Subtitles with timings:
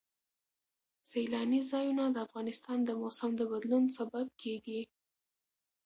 [1.11, 4.81] سیلانی ځایونه د افغانستان د موسم د بدلون سبب کېږي.